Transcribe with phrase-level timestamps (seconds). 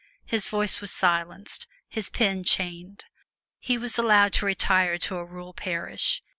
[0.25, 3.03] His voice was silenced, his pen chained.
[3.59, 6.23] He was allowed to retire to a rural parish.